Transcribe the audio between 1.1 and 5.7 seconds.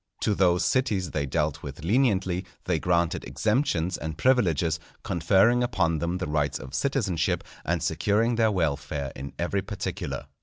they dealt with leniently, they granted exemptions and privileges, conferring